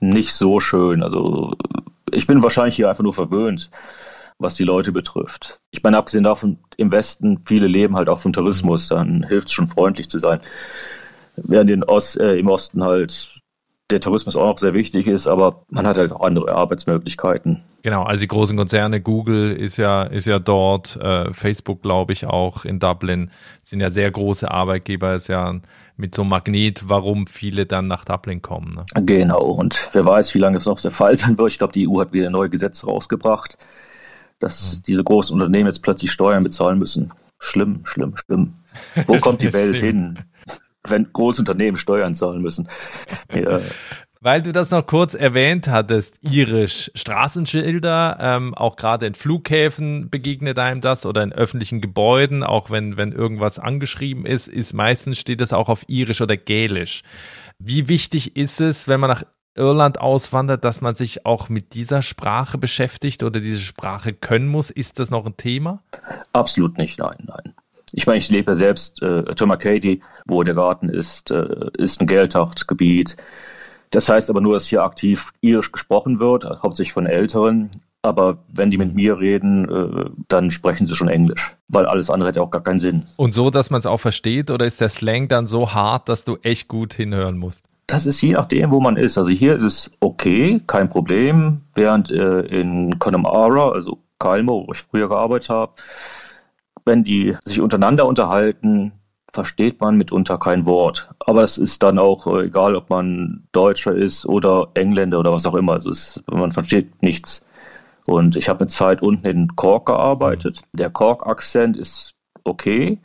[0.00, 1.02] nicht so schön.
[1.02, 1.52] Also
[2.12, 3.70] ich bin wahrscheinlich hier einfach nur verwöhnt,
[4.38, 5.60] was die Leute betrifft.
[5.70, 9.52] Ich meine, abgesehen davon, im Westen, viele leben halt auch vom Tourismus, dann hilft es
[9.52, 10.40] schon freundlich zu sein.
[11.36, 13.40] Während in Ost, äh, im Osten halt
[13.90, 17.62] der Tourismus auch noch sehr wichtig ist, aber man hat halt auch andere Arbeitsmöglichkeiten.
[17.82, 22.26] Genau, also die großen Konzerne, Google ist ja, ist ja dort, äh, Facebook glaube ich
[22.26, 23.30] auch in Dublin,
[23.64, 25.60] sind ja sehr große Arbeitgeber, ist ja
[26.00, 28.70] mit so einem Magnet, warum viele dann nach Dublin kommen.
[28.70, 28.84] Ne?
[29.06, 31.52] Genau, und wer weiß, wie lange es noch der Fall sein wird.
[31.52, 33.58] Ich glaube, die EU hat wieder neue Gesetze rausgebracht,
[34.38, 34.82] dass mhm.
[34.86, 37.12] diese großen Unternehmen jetzt plötzlich Steuern bezahlen müssen.
[37.38, 38.54] Schlimm, schlimm, schlimm.
[39.06, 40.18] Wo kommt die Welt hin,
[40.86, 42.68] wenn große Unternehmen Steuern zahlen müssen?
[43.32, 43.60] Ja.
[44.22, 46.90] Weil du das noch kurz erwähnt hattest, irisch.
[46.94, 52.98] Straßenschilder, ähm, auch gerade in Flughäfen begegnet einem das oder in öffentlichen Gebäuden, auch wenn,
[52.98, 57.02] wenn irgendwas angeschrieben ist, ist meistens steht das auch auf irisch oder gälisch.
[57.58, 59.22] Wie wichtig ist es, wenn man nach
[59.54, 64.68] Irland auswandert, dass man sich auch mit dieser Sprache beschäftigt oder diese Sprache können muss?
[64.68, 65.82] Ist das noch ein Thema?
[66.34, 67.54] Absolut nicht, nein, nein.
[67.92, 73.16] Ich meine, ich lebe selbst, äh, Tomakady, wo der Garten ist, äh, ist ein Geldhachtgebiet.
[73.90, 77.70] Das heißt aber nur, dass hier aktiv irisch gesprochen wird, hauptsächlich von Älteren.
[78.02, 82.30] Aber wenn die mit mir reden, äh, dann sprechen sie schon Englisch, weil alles andere
[82.30, 83.06] hätte auch gar keinen Sinn.
[83.16, 86.24] Und so, dass man es auch versteht, oder ist der Slang dann so hart, dass
[86.24, 87.64] du echt gut hinhören musst?
[87.86, 89.18] Das ist je nachdem, wo man ist.
[89.18, 94.78] Also hier ist es okay, kein Problem, während äh, in Connemara, also Calmo, wo ich
[94.78, 95.72] früher gearbeitet habe,
[96.84, 98.92] wenn die sich untereinander unterhalten,
[99.32, 101.10] versteht man mitunter kein Wort.
[101.20, 105.46] Aber es ist dann auch äh, egal, ob man Deutscher ist oder Engländer oder was
[105.46, 105.74] auch immer.
[105.74, 107.44] Also es, man versteht nichts.
[108.06, 110.62] Und ich habe eine Zeit unten in Cork gearbeitet.
[110.72, 112.14] Der Cork-Akzent ist
[112.44, 113.00] okay,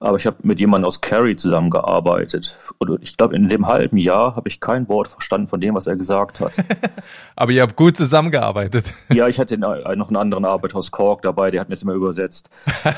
[0.00, 2.58] aber ich habe mit jemandem aus Kerry zusammengearbeitet.
[2.78, 5.86] Und ich glaube, in dem halben Jahr habe ich kein Wort verstanden von dem, was
[5.86, 6.52] er gesagt hat.
[7.36, 8.94] aber ihr habt gut zusammengearbeitet.
[9.12, 11.92] ja, ich hatte noch einen anderen Arbeiter aus Cork dabei, der hat mir das immer
[11.92, 12.48] übersetzt.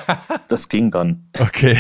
[0.49, 1.25] das ging dann.
[1.39, 1.77] Okay.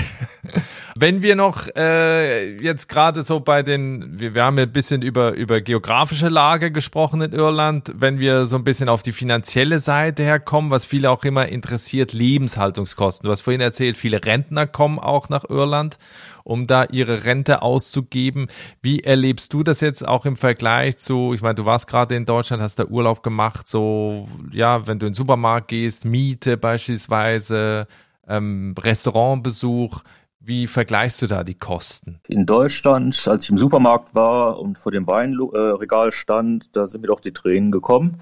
[0.96, 5.02] Wenn wir noch äh, jetzt gerade so bei den, wir, wir haben ja ein bisschen
[5.02, 9.78] über, über geografische Lage gesprochen in Irland, wenn wir so ein bisschen auf die finanzielle
[9.78, 13.24] Seite herkommen, was viele auch immer interessiert, Lebenshaltungskosten.
[13.24, 15.98] Du hast vorhin erzählt, viele Rentner kommen auch auch nach Irland,
[16.44, 18.48] um da ihre Rente auszugeben.
[18.80, 22.26] Wie erlebst du das jetzt auch im Vergleich zu, ich meine, du warst gerade in
[22.26, 27.86] Deutschland, hast da Urlaub gemacht, so, ja, wenn du in den Supermarkt gehst, Miete beispielsweise,
[28.26, 30.02] ähm, Restaurantbesuch,
[30.44, 32.20] wie vergleichst du da die Kosten?
[32.26, 37.08] In Deutschland, als ich im Supermarkt war und vor dem Weinregal stand, da sind mir
[37.08, 38.20] doch die Tränen gekommen,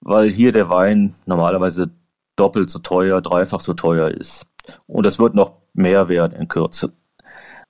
[0.00, 1.90] weil hier der Wein normalerweise
[2.36, 4.46] doppelt so teuer, dreifach so teuer ist.
[4.86, 6.92] Und das wird noch mehr werden in Kürze.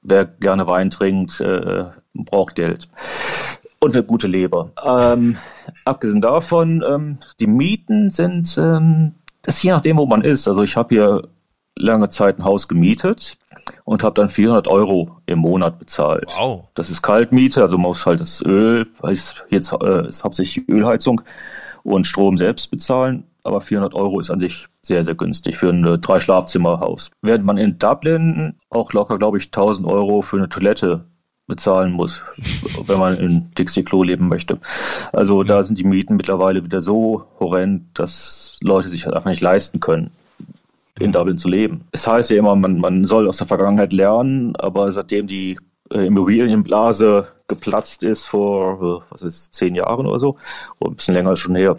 [0.02, 2.88] Wer gerne Wein trinkt, äh, braucht Geld.
[3.80, 4.72] Und eine gute Leber.
[4.84, 5.36] Ähm,
[5.84, 10.48] abgesehen davon, ähm, die Mieten sind, ähm, das ist je nachdem, wo man ist.
[10.48, 11.28] Also ich habe hier
[11.76, 13.38] lange Zeit ein Haus gemietet
[13.84, 16.32] und habe dann 400 Euro im Monat bezahlt.
[16.36, 16.68] Wow.
[16.74, 18.86] Das ist Kaltmiete, also man muss halt das Öl,
[19.48, 21.22] jetzt äh, ist hauptsächlich Ölheizung
[21.82, 25.84] und Strom selbst bezahlen aber 400 Euro ist an sich sehr, sehr günstig für ein
[25.84, 27.10] äh, Drei-Schlafzimmer-Haus.
[27.22, 31.04] Während man in Dublin auch locker, glaube ich, 1000 Euro für eine Toilette
[31.46, 32.22] bezahlen muss,
[32.86, 34.58] wenn man in Dixie-Klo leben möchte.
[35.12, 39.42] Also da sind die Mieten mittlerweile wieder so horrend, dass Leute sich halt einfach nicht
[39.42, 40.10] leisten können,
[40.98, 41.84] in Dublin zu leben.
[41.92, 45.58] Es heißt ja immer, man, man soll aus der Vergangenheit lernen, aber seitdem die
[45.92, 50.36] Immobilienblase geplatzt ist vor, äh, was ist, zehn Jahren oder so,
[50.78, 51.76] oder ein bisschen länger schon her,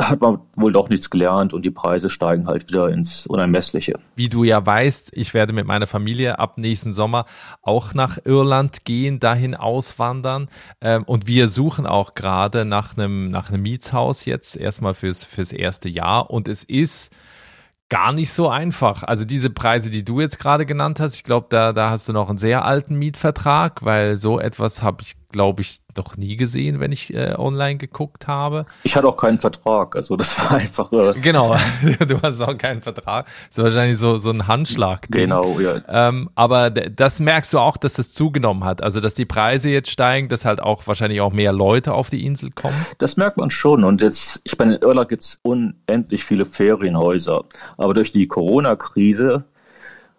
[0.00, 4.00] hat man wohl doch nichts gelernt und die Preise steigen halt wieder ins Unermessliche.
[4.16, 7.24] Wie du ja weißt, ich werde mit meiner Familie ab nächsten Sommer
[7.62, 10.48] auch nach Irland gehen, dahin auswandern.
[10.80, 15.52] Ähm, und wir suchen auch gerade nach einem, nach einem Mietshaus jetzt erstmal fürs, fürs
[15.52, 16.30] erste Jahr.
[16.30, 17.12] Und es ist
[17.90, 19.02] gar nicht so einfach.
[19.02, 22.14] Also diese Preise, die du jetzt gerade genannt hast, ich glaube, da, da hast du
[22.14, 26.80] noch einen sehr alten Mietvertrag, weil so etwas habe ich glaube ich, noch nie gesehen,
[26.80, 28.66] wenn ich äh, online geguckt habe.
[28.82, 30.92] Ich hatte auch keinen Vertrag, also das war einfach.
[30.92, 31.56] Äh genau,
[32.08, 33.26] du hast auch keinen Vertrag.
[33.48, 35.06] Das ist wahrscheinlich so, so ein Handschlag.
[35.06, 35.12] -Ding.
[35.12, 35.80] Genau, ja.
[35.88, 38.82] Ähm, aber das merkst du auch, dass das zugenommen hat.
[38.82, 42.24] Also, dass die Preise jetzt steigen, dass halt auch wahrscheinlich auch mehr Leute auf die
[42.24, 42.74] Insel kommen.
[42.98, 43.84] Das merkt man schon.
[43.84, 47.44] Und jetzt, ich meine, in Irland gibt es unendlich viele Ferienhäuser.
[47.76, 49.44] Aber durch die Corona-Krise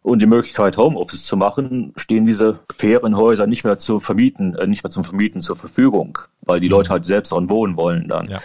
[0.04, 4.84] und die Möglichkeit, Homeoffice zu machen, stehen diese Ferienhäuser nicht mehr zu vermieten, äh, nicht
[4.84, 6.72] mehr zum Vermieten zur Verfügung, weil die mhm.
[6.72, 8.30] Leute halt selbst dran wohnen wollen dann.
[8.30, 8.40] Ja.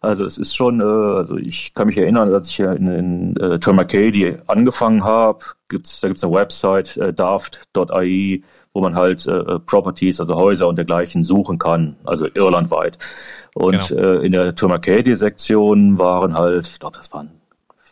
[0.00, 3.36] Also es ist schon, äh, also ich kann mich erinnern, als ich hier in, in
[3.36, 8.42] äh, Termacady angefangen habe, gibt's, da gibt's eine Website, äh, daft.ai,
[8.72, 12.98] wo man halt äh, Properties, also Häuser und dergleichen suchen kann, also irlandweit.
[13.54, 14.00] Und genau.
[14.00, 17.39] äh, in der Termacady-Sektion waren halt, ich glaube, das waren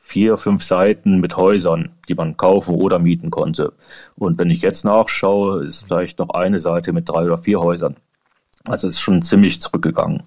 [0.08, 3.74] vier, fünf Seiten mit Häusern, die man kaufen oder mieten konnte.
[4.16, 7.94] Und wenn ich jetzt nachschaue, ist vielleicht noch eine Seite mit drei oder vier Häusern.
[8.64, 10.22] Also ist schon ziemlich zurückgegangen.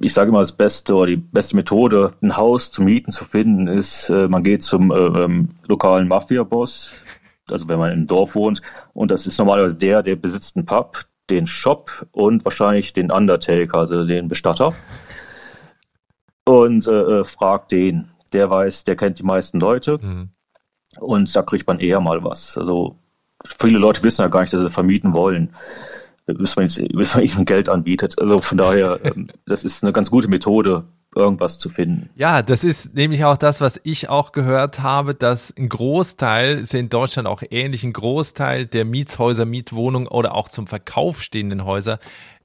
[0.00, 3.68] Ich sage immer, das Beste oder die beste Methode, ein Haus zu mieten zu finden,
[3.68, 6.90] ist, äh, man geht zum äh, ähm, lokalen Mafia-Boss,
[7.46, 8.60] also wenn man im Dorf wohnt,
[8.92, 13.78] und das ist normalerweise der, der besitzt einen Pub, den Shop und wahrscheinlich den Undertaker,
[13.78, 14.74] also den Bestatter.
[16.44, 19.98] Und äh, äh fragt den, der weiß, der kennt die meisten Leute.
[20.00, 20.30] Mhm.
[20.98, 22.56] Und da kriegt man eher mal was.
[22.58, 22.98] Also
[23.44, 25.54] viele Leute wissen ja gar nicht, dass sie vermieten wollen,
[26.26, 28.18] bis man, bis man ihnen Geld anbietet.
[28.18, 30.84] Also von daher, ähm, das ist eine ganz gute Methode,
[31.16, 32.10] irgendwas zu finden.
[32.16, 36.74] Ja, das ist nämlich auch das, was ich auch gehört habe, dass ein Großteil, ist
[36.74, 41.98] in Deutschland auch ähnlich, ein Großteil der Mietshäuser, Mietwohnungen oder auch zum Verkauf stehenden Häuser,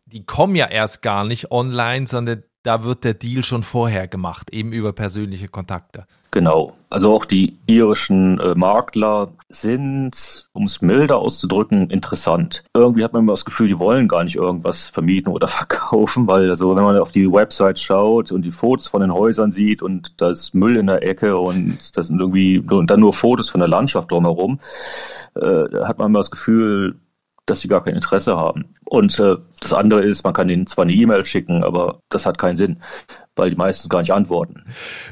[0.06, 4.50] die kommen ja erst gar nicht online, sondern da wird der Deal schon vorher gemacht,
[4.52, 6.06] eben über persönliche Kontakte.
[6.32, 6.74] Genau.
[6.92, 12.64] Also auch die irischen äh, Makler sind, um es milder auszudrücken, interessant.
[12.76, 16.50] Irgendwie hat man immer das Gefühl, die wollen gar nicht irgendwas vermieten oder verkaufen, weil
[16.50, 20.22] also wenn man auf die Website schaut und die Fotos von den Häusern sieht und
[20.22, 23.60] da ist Müll in der Ecke und das sind irgendwie und dann nur Fotos von
[23.60, 24.60] der Landschaft drumherum,
[25.36, 26.96] äh, hat man immer das Gefühl,
[27.50, 28.76] dass sie gar kein Interesse haben.
[28.86, 32.38] Und äh, das andere ist, man kann ihnen zwar eine E-Mail schicken, aber das hat
[32.38, 32.78] keinen Sinn,
[33.36, 34.64] weil die meistens gar nicht antworten.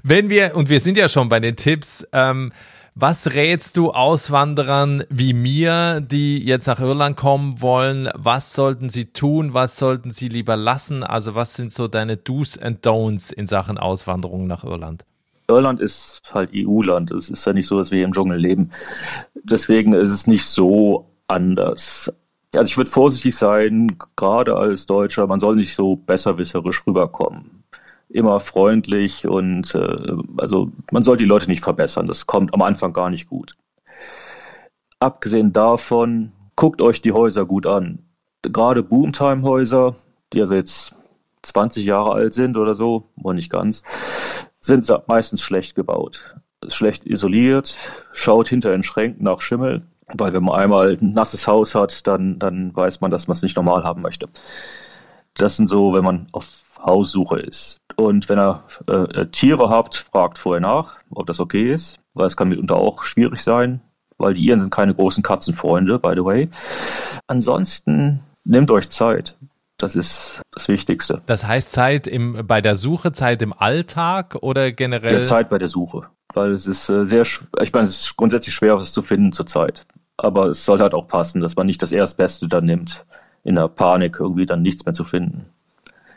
[0.04, 2.52] Wenn wir, und wir sind ja schon bei den Tipps, ähm,
[3.00, 8.10] was rätst du Auswanderern wie mir, die jetzt nach Irland kommen wollen?
[8.16, 9.54] Was sollten sie tun?
[9.54, 11.04] Was sollten sie lieber lassen?
[11.04, 15.06] Also was sind so deine Do's and Don'ts in Sachen Auswanderung nach Irland?
[15.48, 17.12] Irland ist halt EU-Land.
[17.12, 18.72] Es ist ja nicht so, dass wir hier im Dschungel leben.
[19.44, 22.12] Deswegen ist es nicht so anders.
[22.56, 27.64] Also ich würde vorsichtig sein, gerade als Deutscher, man soll nicht so besserwisserisch rüberkommen.
[28.10, 32.08] Immer freundlich und äh, also man soll die Leute nicht verbessern.
[32.08, 33.52] Das kommt am Anfang gar nicht gut.
[35.00, 38.00] Abgesehen davon, guckt euch die Häuser gut an.
[38.42, 39.96] Gerade Boomtime-Häuser,
[40.32, 40.96] die also jetzt
[41.42, 43.84] 20 Jahre alt sind oder so, wohl nicht ganz,
[44.62, 46.36] sind meistens schlecht gebaut.
[46.70, 47.78] Schlecht isoliert,
[48.14, 52.40] schaut hinter den Schränken nach Schimmel weil wenn man einmal ein nasses Haus hat, dann,
[52.40, 54.30] dann weiß man, dass man es nicht normal haben möchte.
[55.34, 57.82] Das sind so, wenn man auf Haussuche ist.
[57.96, 62.38] Und wenn ihr äh, Tiere habt, fragt vorher nach, ob das okay ist, weil es
[62.38, 63.82] kann mitunter auch schwierig sein,
[64.18, 66.50] weil die Iren sind keine großen Katzenfreunde, by the way.
[67.28, 69.36] Ansonsten nehmt euch Zeit.
[69.78, 71.22] Das ist das Wichtigste.
[71.28, 75.20] Das heißt Zeit im, bei der Suche, Zeit im Alltag oder generell?
[75.20, 76.08] Ja, Zeit bei der Suche.
[76.34, 79.86] Weil es ist äh, sehr, ich meine, es ist grundsätzlich schwer, was zu finden zurzeit
[80.18, 83.06] aber es soll halt auch passen, dass man nicht das Erstbeste dann nimmt,
[83.44, 85.46] in der Panik irgendwie dann nichts mehr zu finden.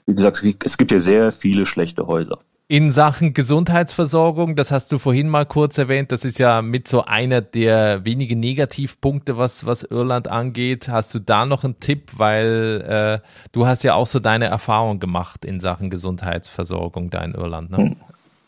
[0.06, 2.38] Wie gesagt, es gibt hier sehr viele schlechte Häuser.
[2.66, 7.04] In Sachen Gesundheitsversorgung, das hast du vorhin mal kurz erwähnt, das ist ja mit so
[7.04, 10.88] einer der wenigen Negativpunkte, was, was Irland angeht.
[10.88, 15.00] Hast du da noch einen Tipp, weil äh, du hast ja auch so deine Erfahrung
[15.00, 17.72] gemacht in Sachen Gesundheitsversorgung da in Irland.
[17.72, 17.76] Ne?
[17.78, 17.96] Hm.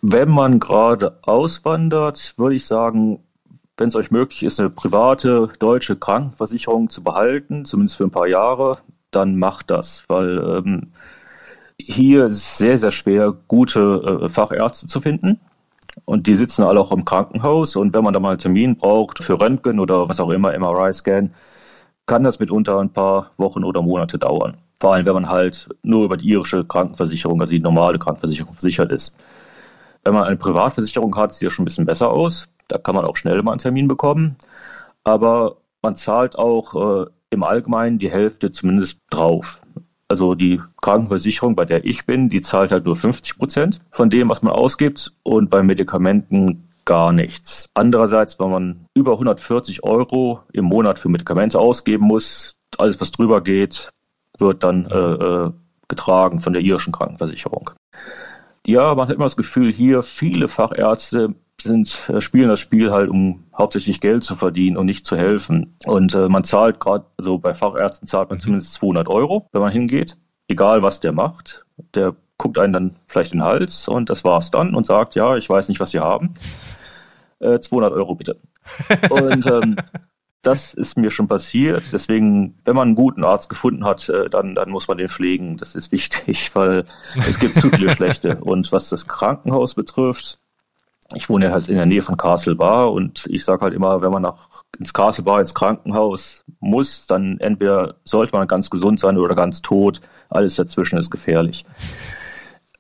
[0.03, 3.19] Wenn man gerade auswandert, würde ich sagen,
[3.77, 8.29] wenn es euch möglich ist, eine private deutsche Krankenversicherung zu behalten, zumindest für ein paar
[8.29, 8.79] Jahre,
[9.11, 10.93] dann macht das, weil ähm,
[11.79, 15.41] hier ist es sehr, sehr schwer, gute äh, Fachärzte zu finden.
[16.05, 17.77] Und die sitzen alle auch im Krankenhaus.
[17.77, 21.31] Und wenn man da mal einen Termin braucht für Röntgen oder was auch immer, MRI-Scan,
[22.07, 24.57] kann das mitunter ein paar Wochen oder Monate dauern.
[24.81, 28.91] Vor allem, wenn man halt nur über die irische Krankenversicherung, also die normale Krankenversicherung versichert
[28.91, 29.15] ist.
[30.03, 32.49] Wenn man eine Privatversicherung hat, sieht das schon ein bisschen besser aus.
[32.73, 34.37] Da kann man auch schnell mal einen Termin bekommen.
[35.05, 39.61] Aber man zahlt auch äh, im Allgemeinen die Hälfte zumindest drauf.
[40.09, 44.31] Also die Krankenversicherung, bei der ich bin, die zahlt halt nur 50 Prozent von dem,
[44.31, 47.69] was man ausgibt und bei Medikamenten gar nichts.
[47.75, 53.43] Andererseits, wenn man über 140 Euro im Monat für Medikamente ausgeben muss, alles was drüber
[53.43, 53.91] geht,
[54.39, 55.53] wird dann äh, äh,
[55.89, 57.71] getragen von der irischen Krankenversicherung.
[58.67, 63.09] Ja, man hat immer das Gefühl, hier viele Fachärzte sind, äh, spielen das Spiel halt,
[63.09, 65.77] um hauptsächlich Geld zu verdienen und nicht zu helfen.
[65.85, 68.43] Und äh, man zahlt gerade, also bei Fachärzten zahlt man mhm.
[68.43, 70.17] zumindest 200 Euro, wenn man hingeht,
[70.49, 71.65] egal was der macht.
[71.95, 75.37] Der guckt einen dann vielleicht in den Hals und das war's dann und sagt, ja,
[75.37, 76.35] ich weiß nicht, was Sie haben.
[77.39, 78.39] Äh, 200 Euro bitte.
[79.11, 79.77] und ähm,
[80.43, 81.85] das ist mir schon passiert.
[81.93, 85.57] Deswegen, wenn man einen guten Arzt gefunden hat, äh, dann, dann muss man den pflegen.
[85.57, 86.85] Das ist wichtig, weil
[87.29, 88.37] es gibt zu viele schlechte.
[88.41, 90.39] Und was das Krankenhaus betrifft,
[91.15, 94.11] ich wohne halt in der Nähe von Castle Bar und ich sage halt immer, wenn
[94.11, 94.49] man nach
[94.79, 99.63] ins Castle Bar ins Krankenhaus muss, dann entweder sollte man ganz gesund sein oder ganz
[99.63, 100.01] tot.
[100.31, 101.65] Alles dazwischen ist gefährlich.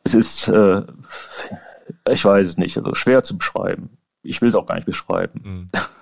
[0.05, 0.83] Es ist, äh,
[2.11, 3.90] ich weiß es nicht, also schwer zu beschreiben.
[4.23, 5.40] Ich will es auch gar nicht beschreiben.
[5.45, 5.71] Mhm.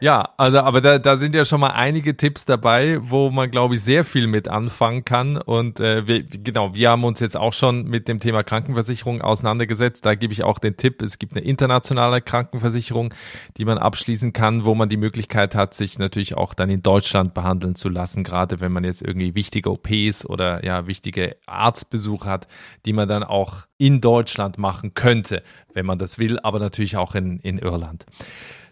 [0.00, 3.74] Ja, also aber da, da sind ja schon mal einige Tipps dabei, wo man, glaube
[3.74, 5.36] ich, sehr viel mit anfangen kann.
[5.36, 10.06] Und äh, wir, genau, wir haben uns jetzt auch schon mit dem Thema Krankenversicherung auseinandergesetzt.
[10.06, 13.12] Da gebe ich auch den Tipp, es gibt eine internationale Krankenversicherung,
[13.58, 17.34] die man abschließen kann, wo man die Möglichkeit hat, sich natürlich auch dann in Deutschland
[17.34, 22.46] behandeln zu lassen, gerade wenn man jetzt irgendwie wichtige OPs oder ja wichtige Arztbesuche hat,
[22.86, 25.42] die man dann auch in Deutschland machen könnte,
[25.74, 28.06] wenn man das will, aber natürlich auch in, in Irland.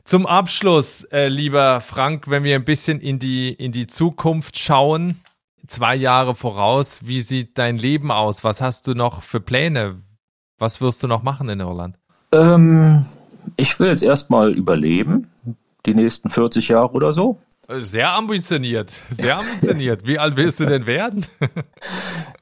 [0.08, 5.20] Zum Abschluss, äh, lieber Frank, wenn wir ein bisschen in die, in die Zukunft schauen,
[5.66, 8.42] zwei Jahre voraus, wie sieht dein Leben aus?
[8.42, 10.00] Was hast du noch für Pläne?
[10.56, 11.98] Was wirst du noch machen in Irland?
[12.32, 13.04] Ähm,
[13.58, 15.28] ich will jetzt erstmal überleben,
[15.84, 17.38] die nächsten 40 Jahre oder so.
[17.68, 20.06] Sehr ambitioniert, sehr ambitioniert.
[20.06, 21.26] Wie alt willst du denn werden?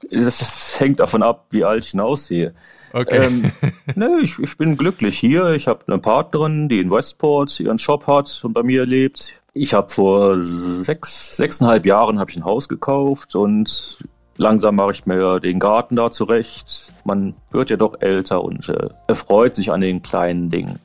[0.08, 2.54] das, das hängt davon ab, wie alt ich hinaussehe.
[2.96, 3.26] Okay.
[3.26, 3.52] Ähm,
[3.94, 5.50] ne, ich, ich bin glücklich hier.
[5.50, 9.42] Ich habe eine Partnerin, die in Westport ihren Shop hat und bei mir lebt.
[9.52, 13.98] Ich habe vor sechs, sechseinhalb Jahren habe ich ein Haus gekauft und
[14.38, 16.90] langsam mache ich mir den Garten da zurecht.
[17.04, 20.78] Man wird ja doch älter und äh, erfreut sich an den kleinen Dingen.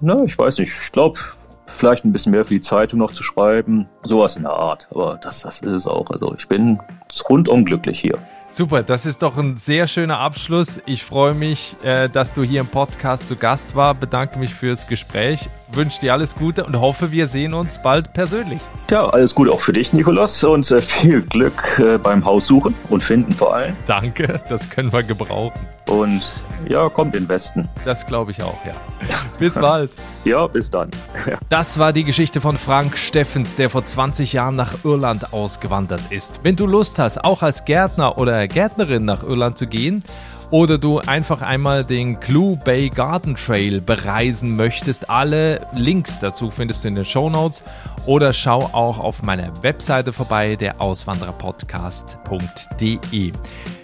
[0.00, 0.72] Ne, ich weiß nicht.
[0.82, 1.18] Ich glaube,
[1.66, 3.86] vielleicht ein bisschen mehr für die Zeitung noch zu schreiben.
[4.02, 4.88] Sowas in der Art.
[4.90, 6.10] Aber das, das ist es auch.
[6.10, 6.80] Also ich bin
[7.28, 8.18] rundum glücklich hier.
[8.52, 10.80] Super, das ist doch ein sehr schöner Abschluss.
[10.84, 13.94] Ich freue mich, äh, dass du hier im Podcast zu Gast war.
[13.94, 18.60] Bedanke mich fürs Gespräch, wünsche dir alles Gute und hoffe, wir sehen uns bald persönlich.
[18.90, 23.04] Ja, alles Gute auch für dich, Nikolas, und äh, viel Glück äh, beim Haussuchen und
[23.04, 23.76] Finden vor allem.
[23.86, 25.60] Danke, das können wir gebrauchen.
[25.88, 26.22] Und
[26.68, 27.68] ja, kommt in den Westen.
[27.84, 28.72] Das glaube ich auch, ja.
[29.38, 29.90] Bis bald.
[30.24, 30.90] ja, bis dann.
[31.48, 36.40] Das war die Geschichte von Frank Steffens, der vor 20 Jahren nach Irland ausgewandert ist.
[36.42, 40.02] Wenn du Lust hast, auch als Gärtner oder Gärtnerin nach Irland zu gehen,
[40.50, 46.82] oder du einfach einmal den Clue Bay Garden Trail bereisen möchtest, alle Links dazu findest
[46.82, 47.62] du in den Show Notes
[48.04, 53.30] oder schau auch auf meiner Webseite vorbei, der Auswandererpodcast.de.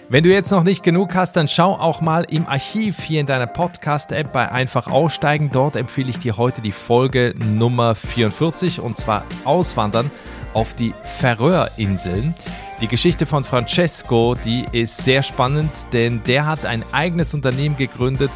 [0.09, 3.27] Wenn du jetzt noch nicht genug hast, dann schau auch mal im Archiv hier in
[3.27, 5.49] deiner Podcast-App bei Einfach Aussteigen.
[5.51, 10.09] Dort empfehle ich dir heute die Folge Nummer 44 und zwar Auswandern
[10.53, 12.35] auf die Färöerinseln.
[12.79, 18.29] Die Geschichte von Francesco, die ist sehr spannend, denn der hat ein eigenes Unternehmen gegründet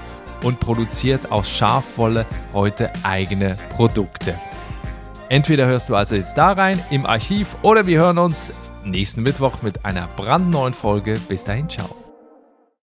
[0.44, 4.34] und produziert aus Schafwolle heute eigene Produkte.
[5.30, 8.52] Entweder hörst du also jetzt da rein im Archiv oder wir hören uns
[8.84, 11.20] nächsten Mittwoch mit einer brandneuen Folge.
[11.30, 12.01] Bis dahin, ciao.